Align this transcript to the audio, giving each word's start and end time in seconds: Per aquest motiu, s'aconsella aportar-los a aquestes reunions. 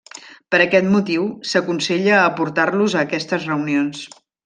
Per 0.55 0.59
aquest 0.63 0.87
motiu, 0.93 1.27
s'aconsella 1.51 2.17
aportar-los 2.25 2.97
a 3.01 3.05
aquestes 3.09 3.47
reunions. 3.53 4.07